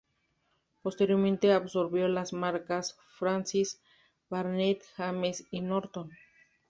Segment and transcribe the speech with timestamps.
[0.81, 6.09] Posteriormente absorbió las marcas Francis-Barnett, James y Norton.